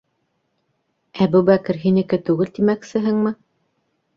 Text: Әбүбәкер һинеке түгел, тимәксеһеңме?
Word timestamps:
Әбүбәкер 1.27 1.79
һинеке 1.83 2.21
түгел, 2.31 2.53
тимәксеһеңме? 2.59 3.35